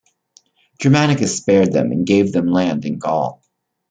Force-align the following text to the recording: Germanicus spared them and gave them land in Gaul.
Germanicus 0.81 1.37
spared 1.37 1.73
them 1.73 1.91
and 1.91 2.07
gave 2.07 2.31
them 2.31 2.47
land 2.51 2.85
in 2.85 2.97
Gaul. 2.97 3.43